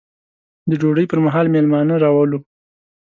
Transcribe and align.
د 0.69 0.71
ډوډۍ 0.81 1.05
پر 1.11 1.19
مهال 1.25 1.45
مېلمانه 1.55 1.95
راولو. 2.03 2.39